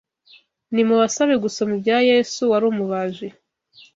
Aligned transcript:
Nimubasabe 0.73 1.33
gusoma 1.45 1.71
ibya 1.77 1.97
Yesu 2.09 2.41
wari 2.51 2.65
umubaji 2.71 3.27